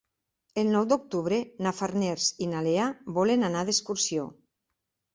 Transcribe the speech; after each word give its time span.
El 0.61 0.71
nou 0.75 0.87
d'octubre 0.93 1.37
na 1.67 1.75
Farners 1.81 2.33
i 2.47 2.49
na 2.57 2.65
Lea 2.71 2.91
volen 3.21 3.53
anar 3.53 3.65
d'excursió. 3.71 4.29